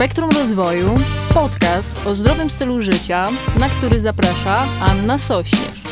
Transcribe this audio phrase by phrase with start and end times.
[0.00, 0.88] Spektrum Rozwoju,
[1.34, 3.26] podcast o zdrowym stylu życia,
[3.58, 5.82] na który zaprasza Anna Sośnierz.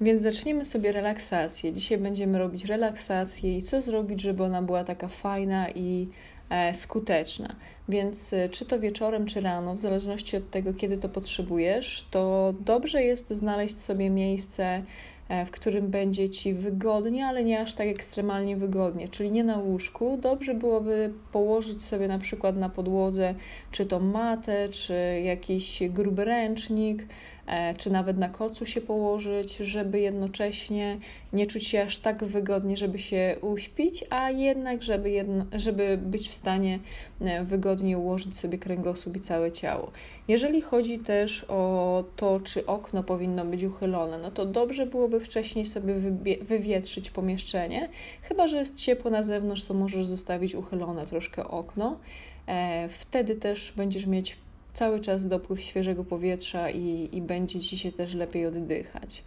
[0.00, 1.72] Więc zaczniemy sobie relaksację.
[1.72, 6.08] Dzisiaj będziemy robić relaksację i co zrobić, żeby ona była taka fajna i
[6.50, 7.48] e, skuteczna.
[7.88, 12.54] Więc e, czy to wieczorem, czy rano, w zależności od tego, kiedy to potrzebujesz, to
[12.60, 14.82] dobrze jest znaleźć sobie miejsce
[15.28, 19.58] E, w którym będzie ci wygodnie, ale nie aż tak ekstremalnie wygodnie, czyli nie na
[19.58, 20.18] łóżku.
[20.22, 23.34] Dobrze byłoby położyć sobie na przykład na podłodze
[23.70, 27.06] czy to matę, czy jakiś gruby ręcznik,
[27.48, 30.98] E, czy nawet na kocu się położyć, żeby jednocześnie
[31.32, 36.28] nie czuć się aż tak wygodnie, żeby się uśpić, a jednak, żeby, jedno, żeby być
[36.28, 36.78] w stanie
[37.20, 37.44] e,
[37.78, 39.90] wygodnie ułożyć sobie kręgosłup i całe ciało.
[40.28, 45.66] Jeżeli chodzi też o to, czy okno powinno być uchylone, no to dobrze byłoby wcześniej
[45.66, 45.94] sobie
[46.42, 47.88] wywietrzyć pomieszczenie.
[48.22, 51.98] Chyba, że jest ciepło na zewnątrz, to możesz zostawić uchylone troszkę okno.
[52.46, 54.36] E, wtedy też będziesz mieć
[54.72, 59.24] cały czas dopływ świeżego powietrza i, i będzie ci się też lepiej oddychać.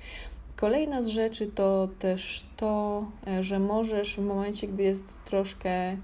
[0.55, 5.97] Kolejna z rzeczy to też to, e, że możesz w momencie, gdy jest troszkę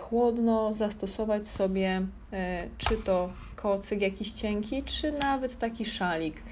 [0.00, 6.42] chłodno, zastosować sobie e, czy to kocyk jakiś cienki, czy nawet taki szalik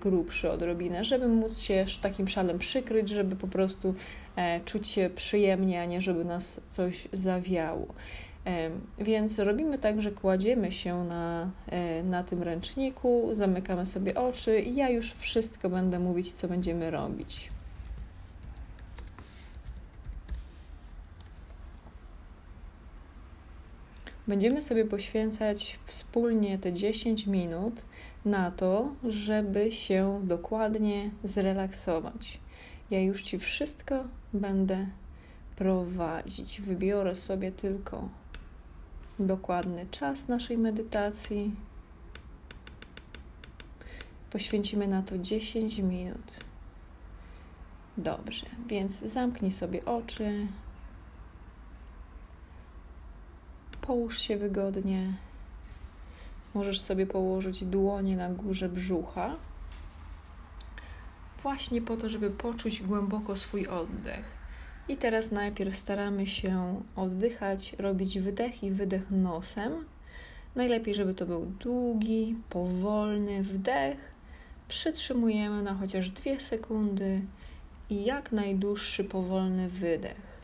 [0.00, 3.94] grubszy odrobinę, żeby móc się takim szalem przykryć, żeby po prostu
[4.64, 7.86] czuć się przyjemnie, a nie żeby nas coś zawiało.
[8.98, 14.76] Więc robimy tak, że kładziemy się na, e, na tym ręczniku, zamykamy sobie oczy i
[14.76, 17.51] ja już wszystko będę mówić, co będziemy robić.
[24.28, 27.82] Będziemy sobie poświęcać wspólnie te 10 minut
[28.24, 32.40] na to, żeby się dokładnie zrelaksować.
[32.90, 34.86] Ja już Ci wszystko będę
[35.56, 36.60] prowadzić.
[36.60, 38.08] Wybiorę sobie tylko
[39.18, 41.54] dokładny czas naszej medytacji.
[44.30, 46.40] Poświęcimy na to 10 minut.
[47.96, 50.46] Dobrze, więc zamknij sobie oczy.
[53.86, 55.12] Połóż się wygodnie.
[56.54, 59.36] Możesz sobie położyć dłonie na górze brzucha,
[61.42, 64.24] właśnie po to, żeby poczuć głęboko swój oddech.
[64.88, 69.72] I teraz najpierw staramy się oddychać, robić wydech i wydech nosem.
[70.54, 74.12] Najlepiej, żeby to był długi, powolny wdech.
[74.68, 77.22] Przytrzymujemy na chociaż dwie sekundy
[77.90, 80.41] i jak najdłuższy, powolny wydech.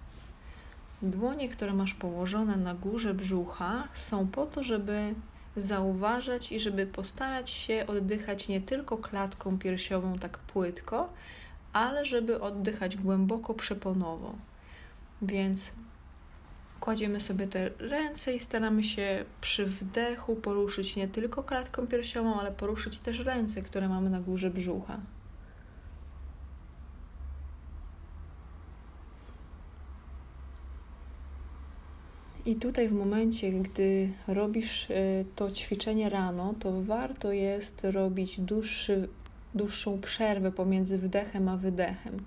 [1.03, 5.15] Dłonie, które masz położone na górze brzucha, są po to, żeby
[5.57, 11.13] zauważać i żeby postarać się oddychać nie tylko klatką piersiową tak płytko,
[11.73, 14.35] ale żeby oddychać głęboko przeponowo.
[15.23, 15.73] Więc
[16.81, 22.53] kładziemy sobie te ręce i staramy się przy wdechu poruszyć nie tylko klatką piersiową, ale
[22.53, 25.01] poruszyć też ręce, które mamy na górze brzucha.
[32.47, 39.09] I tutaj w momencie, gdy robisz y, to ćwiczenie rano, to warto jest robić dłuższy
[39.55, 42.21] dłuższą przerwę pomiędzy wdechem a wydechem.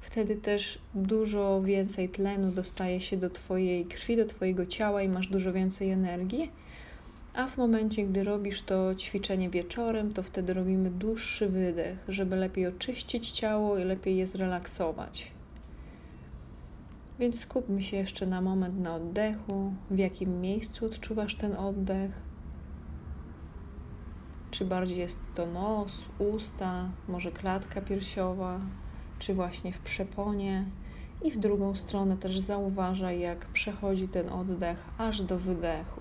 [0.00, 5.28] Wtedy też dużo więcej tlenu dostaje się do Twojej krwi, do Twojego ciała i masz
[5.28, 6.50] dużo więcej energii.
[7.34, 12.66] A w momencie, gdy robisz to ćwiczenie wieczorem, to wtedy robimy dłuższy wydech, żeby lepiej
[12.66, 15.30] oczyścić ciało i lepiej je zrelaksować.
[17.18, 22.28] Więc skupmy się jeszcze na moment na oddechu, w jakim miejscu odczuwasz ten oddech
[24.50, 28.60] czy bardziej jest to nos, usta, może klatka piersiowa,
[29.18, 30.64] czy właśnie w przeponie.
[31.22, 36.00] I w drugą stronę też zauważaj, jak przechodzi ten oddech aż do wydechu.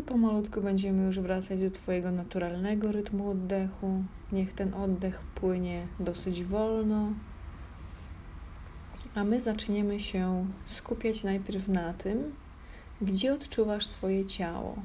[0.00, 4.04] I pomalutku będziemy już wracać do Twojego naturalnego rytmu oddechu.
[4.32, 7.12] Niech ten oddech płynie dosyć wolno,
[9.14, 12.34] a my zaczniemy się skupiać najpierw na tym,
[13.00, 14.76] gdzie odczuwasz swoje ciało.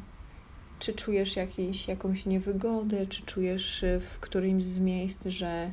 [0.80, 5.72] Czy czujesz jakieś, jakąś niewygodę, czy czujesz y, w którymś z miejsc, że,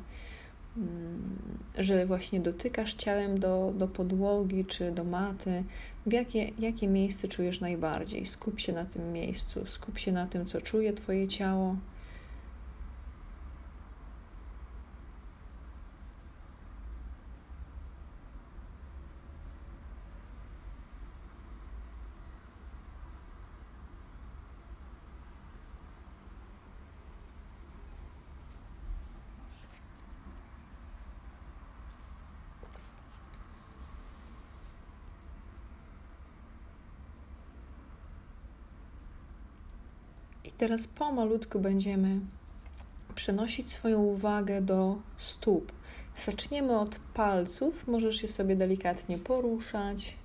[1.78, 5.64] że właśnie dotykasz ciałem do, do podłogi czy do maty.
[6.06, 8.26] W jakie, jakie miejsce czujesz najbardziej?
[8.26, 11.76] Skup się na tym miejscu, skup się na tym, co czuje Twoje ciało.
[40.62, 42.20] Teraz pomalutku będziemy
[43.14, 45.72] przenosić swoją uwagę do stóp.
[46.16, 50.16] Zaczniemy od palców, możesz je sobie delikatnie poruszać.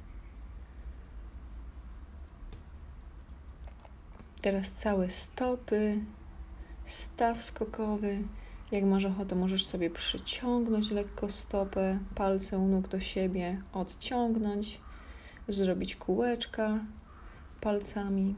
[4.41, 5.99] Teraz całe stopy,
[6.85, 8.23] staw skokowy.
[8.71, 14.81] Jak masz ochotę, możesz sobie przyciągnąć lekko stopę, palce u nóg do siebie, odciągnąć,
[15.47, 16.79] zrobić kółeczka
[17.61, 18.35] palcami.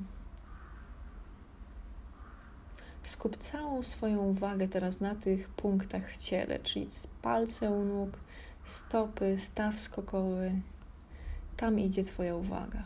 [3.10, 6.88] Skup całą swoją uwagę teraz na tych punktach w ciele, czyli
[7.22, 8.20] palce u nóg,
[8.64, 10.62] stopy, staw skokowy.
[11.58, 12.84] Tam idzie Twoja uwaga.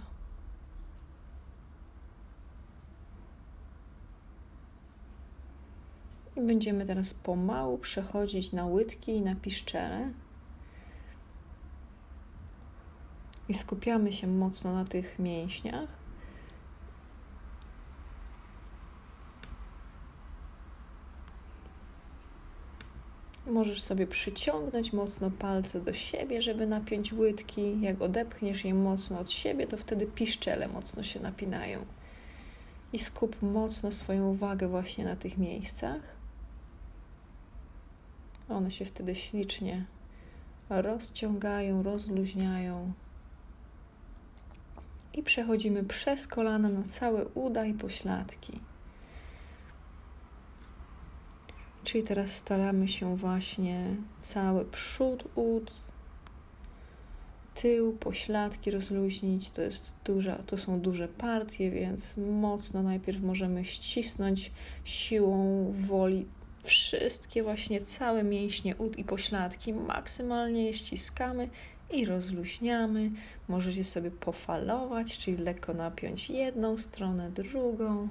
[6.36, 10.12] I będziemy teraz pomału przechodzić na łydki i na piszczele.
[13.50, 16.03] I skupiamy się mocno na tych mięśniach.
[23.54, 27.82] Możesz sobie przyciągnąć mocno palce do siebie, żeby napiąć łydki.
[27.82, 31.86] Jak odepchniesz je mocno od siebie, to wtedy piszczele mocno się napinają.
[32.94, 36.02] I skup mocno swoją uwagę właśnie na tych miejscach.
[38.50, 39.86] One się wtedy ślicznie
[40.70, 42.94] rozciągają, rozluźniają.
[45.14, 48.60] I przechodzimy przez kolana na całe uda i pośladki.
[51.84, 55.72] Czyli teraz staramy się właśnie cały przód ud,
[57.56, 59.50] tył, pośladki rozluźnić.
[59.50, 64.52] To, jest duża, to są duże partie, więc mocno najpierw możemy ścisnąć
[64.84, 66.26] siłą woli
[66.64, 69.74] wszystkie właśnie całe mięśnie ud i pośladki.
[69.74, 71.50] Maksymalnie je ściskamy
[71.92, 73.12] i rozluźniamy.
[73.48, 78.08] Możecie sobie pofalować, czyli lekko napiąć jedną stronę, drugą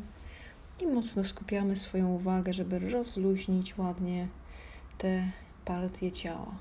[0.83, 4.29] i mocno skupiamy swoją uwagę, żeby rozluźnić ładnie
[4.99, 5.23] te
[5.65, 6.55] partie ciała.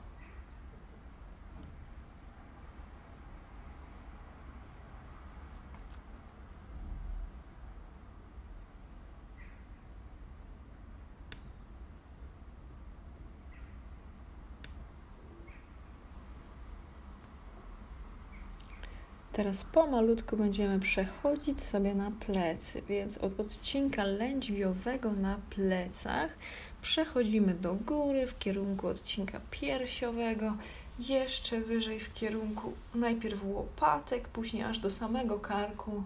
[19.33, 26.38] Teraz pomalutku będziemy przechodzić sobie na plecy, więc od odcinka lędźwiowego na plecach
[26.81, 30.57] przechodzimy do góry w kierunku odcinka piersiowego,
[31.00, 36.04] jeszcze wyżej w kierunku najpierw łopatek, później aż do samego karku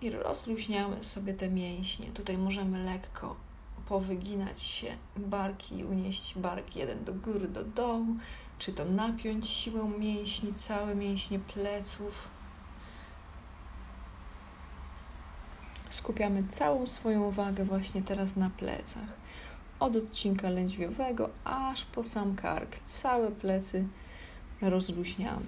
[0.00, 2.06] i rozluźniamy sobie te mięśnie.
[2.06, 3.36] Tutaj możemy lekko
[3.88, 8.06] powyginać się barki unieść bark jeden do góry, do dołu,
[8.58, 12.28] czy to napiąć siłę mięśni, całe mięśnie pleców.
[15.88, 19.08] Skupiamy całą swoją uwagę właśnie teraz na plecach.
[19.80, 22.78] Od odcinka lędźwiowego aż po sam kark.
[22.84, 23.84] Całe plecy
[24.60, 25.46] rozluźniamy.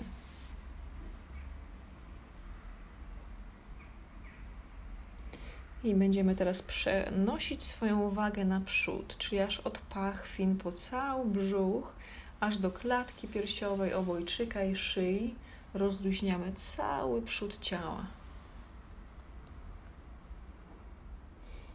[5.84, 11.93] I będziemy teraz przenosić swoją uwagę na przód, czyli aż od pachwin po cały brzuch,
[12.41, 15.34] aż do klatki piersiowej, obojczyka i szyi.
[15.74, 18.06] Rozluźniamy cały przód ciała.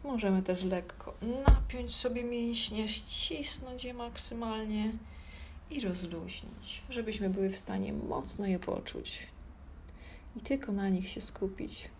[0.04, 1.14] Możemy też lekko
[1.46, 4.92] napiąć sobie mięśnie, ścisnąć je maksymalnie
[5.70, 9.26] i rozluźnić, żebyśmy były w stanie mocno je poczuć
[10.36, 11.90] i tylko na nich się skupić.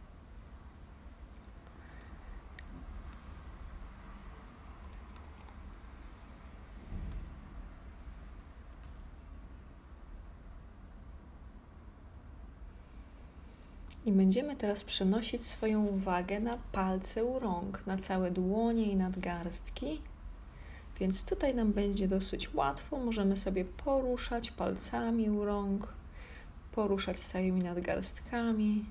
[14.10, 20.00] I będziemy teraz przenosić swoją uwagę na palce u rąk, na całe dłonie i nadgarstki.
[21.00, 22.98] Więc tutaj nam będzie dosyć łatwo.
[22.98, 25.88] Możemy sobie poruszać palcami u rąk,
[26.72, 28.84] poruszać całymi nadgarstkami.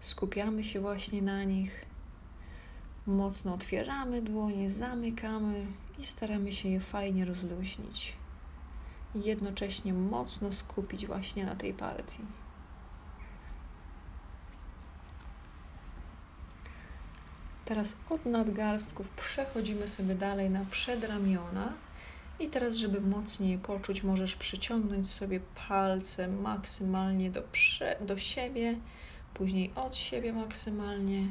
[0.00, 1.84] Skupiamy się właśnie na nich.
[3.06, 5.66] Mocno otwieramy dłonie, zamykamy
[5.98, 8.16] i staramy się je fajnie rozluźnić.
[9.14, 12.22] I jednocześnie mocno skupić właśnie na tej partii.
[17.68, 21.72] Teraz od nadgarstków przechodzimy sobie dalej na przedramiona.
[22.40, 27.42] I teraz, żeby mocniej poczuć, możesz przyciągnąć sobie palce maksymalnie do,
[28.00, 28.76] do siebie,
[29.34, 31.26] później od siebie maksymalnie.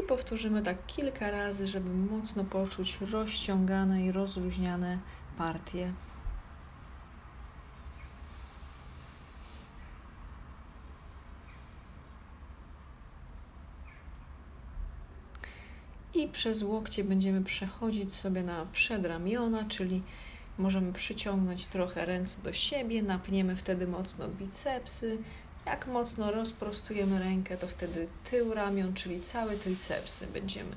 [0.00, 4.98] I powtórzymy tak kilka razy, żeby mocno poczuć rozciągane i rozluźniane
[5.38, 5.92] partie.
[16.14, 20.02] I przez łokcie będziemy przechodzić sobie na przedramiona, czyli
[20.58, 25.18] możemy przyciągnąć trochę ręce do siebie, napniemy wtedy mocno bicepsy.
[25.66, 30.76] Jak mocno rozprostujemy rękę, to wtedy tył ramion, czyli całe tricepsy będziemy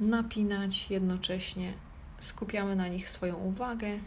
[0.00, 1.72] napinać, jednocześnie
[2.18, 3.98] skupiamy na nich swoją uwagę.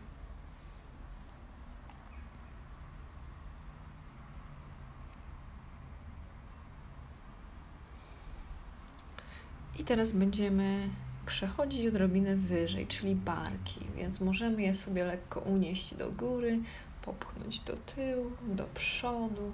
[9.79, 10.89] I teraz będziemy
[11.25, 16.59] przechodzić odrobinę wyżej, czyli barki, więc możemy je sobie lekko unieść do góry,
[17.01, 19.51] popchnąć do tyłu, do przodu,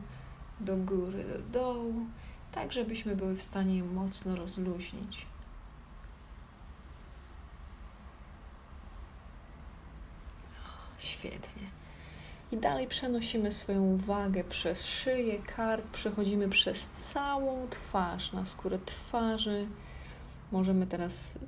[0.60, 1.94] do góry, do dołu,
[2.51, 5.25] tak żebyśmy były w stanie je mocno rozluźnić.
[10.98, 11.63] Świetnie.
[12.51, 19.68] I dalej przenosimy swoją uwagę przez szyję, kark, przechodzimy przez całą twarz, na skórę twarzy.
[20.51, 21.39] Możemy teraz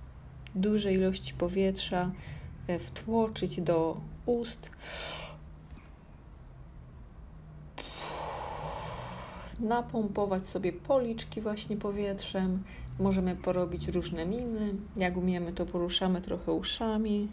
[0.56, 2.12] duże ilości powietrza
[2.68, 4.70] e, wtłoczyć do ust.
[9.60, 12.64] Napompować sobie policzki właśnie powietrzem.
[13.00, 14.74] Możemy porobić różne miny.
[14.98, 17.28] Jak umiemy, to poruszamy trochę uszami.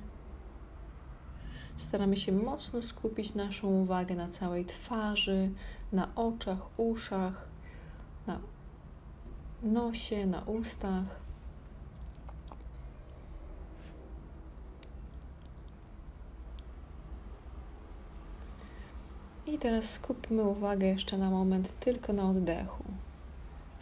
[1.77, 5.51] Staramy się mocno skupić naszą uwagę na całej twarzy,
[5.93, 7.49] na oczach, uszach,
[8.27, 8.41] na
[9.63, 11.30] nosie, na ustach.
[19.61, 22.85] Teraz skupmy uwagę jeszcze na moment tylko na oddechu.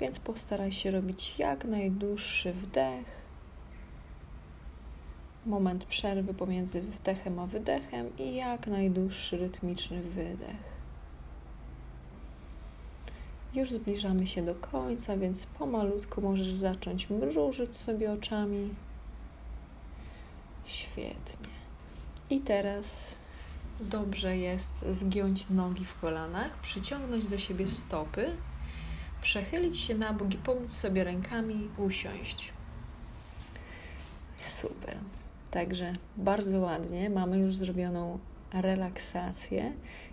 [0.01, 3.19] Więc postaraj się robić jak najdłuższy wdech
[5.47, 10.79] moment przerwy pomiędzy wdechem a wydechem i jak najdłuższy rytmiczny wydech.
[13.55, 18.75] Już zbliżamy się do końca, więc pomalutku możesz zacząć mrużyć sobie oczami.
[20.65, 21.49] Świetnie.
[22.31, 23.17] I teraz
[23.81, 28.31] dobrze jest zgiąć nogi w kolanach, przyciągnąć do siebie stopy,
[29.23, 32.53] przechylić się na bok i pomóc sobie rękami usiąść.
[34.41, 34.97] Super.
[35.51, 38.19] Także bardzo ładnie, mamy już zrobioną
[38.53, 39.73] relaksację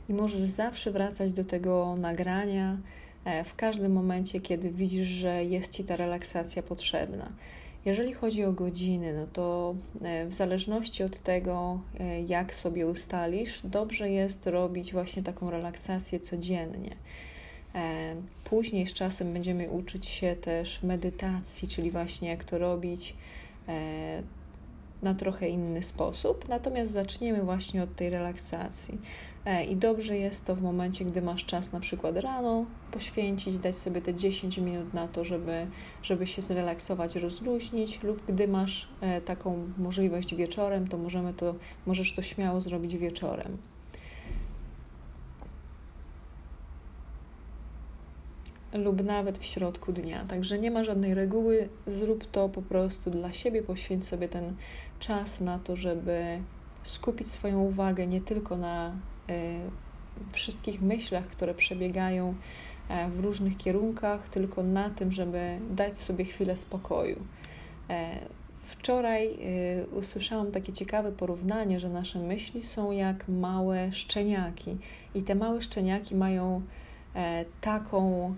[0.09, 2.77] i możesz zawsze wracać do tego nagrania
[3.25, 7.31] e, w każdym momencie, kiedy widzisz, że jest ci ta relaksacja potrzebna.
[7.85, 13.61] Jeżeli chodzi o godziny, no to e, w zależności od tego, e, jak sobie ustalisz,
[13.63, 16.95] dobrze jest robić właśnie taką relaksację codziennie.
[18.43, 23.15] Później z czasem będziemy uczyć się też medytacji, czyli właśnie jak to robić
[25.05, 28.97] na trochę inny sposób, natomiast zaczniemy właśnie od tej relaksacji.
[29.45, 33.77] E, I dobrze jest to w momencie, gdy masz czas na przykład rano poświęcić, dać
[33.77, 35.67] sobie te 10 minut na to, żeby,
[36.03, 42.15] żeby się zrelaksować, rozluźnić, lub gdy masz e, taką możliwość wieczorem, to możemy to, możesz
[42.15, 43.57] to śmiało zrobić wieczorem.
[48.75, 50.25] Lub nawet w środku dnia.
[50.25, 54.55] Także nie ma żadnej reguły, zrób to po prostu dla siebie, poświęć sobie ten
[54.99, 56.39] czas na to, żeby
[56.83, 58.95] skupić swoją uwagę nie tylko na
[59.29, 59.59] y,
[60.31, 62.35] wszystkich myślach, które przebiegają
[62.89, 67.19] e, w różnych kierunkach, tylko na tym, żeby dać sobie chwilę spokoju.
[67.89, 68.19] E,
[68.65, 74.77] wczoraj y, usłyszałam takie ciekawe porównanie, że nasze myśli są jak małe szczeniaki,
[75.15, 76.61] i te małe szczeniaki mają
[77.15, 78.35] e, taką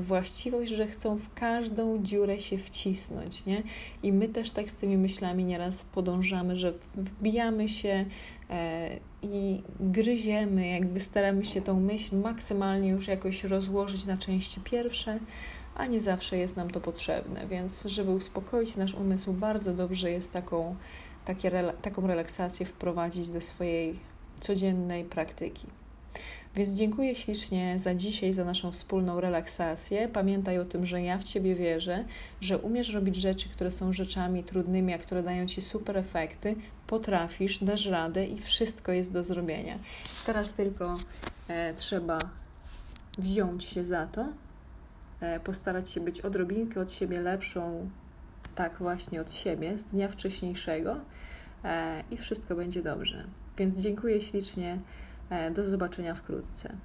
[0.00, 3.62] właściwość, że chcą w każdą dziurę się wcisnąć, nie?
[4.02, 8.04] I my też tak z tymi myślami nieraz podążamy, że wbijamy się
[8.50, 8.90] e,
[9.22, 15.18] i gryziemy, jakby staramy się tą myśl maksymalnie już jakoś rozłożyć na części pierwsze,
[15.74, 17.46] a nie zawsze jest nam to potrzebne.
[17.46, 20.76] Więc, żeby uspokoić nasz umysł, bardzo dobrze jest taką,
[21.24, 23.98] takie, taką relaksację wprowadzić do swojej
[24.40, 25.66] codziennej praktyki.
[26.54, 30.08] Więc dziękuję ślicznie za dzisiaj, za naszą wspólną relaksację.
[30.08, 32.04] Pamiętaj o tym, że ja w Ciebie wierzę,
[32.40, 36.56] że umiesz robić rzeczy, które są rzeczami trudnymi, a które dają Ci super efekty.
[36.86, 39.78] Potrafisz, dasz radę i wszystko jest do zrobienia.
[40.26, 40.94] Teraz tylko
[41.48, 42.18] e, trzeba
[43.18, 44.28] wziąć się za to,
[45.20, 47.90] e, postarać się być odrobinkę od siebie lepszą,
[48.54, 50.96] tak właśnie od siebie, z dnia wcześniejszego
[51.64, 53.24] e, i wszystko będzie dobrze.
[53.58, 54.78] Więc dziękuję ślicznie.
[55.32, 56.76] E, do zobaczenia wkrótce.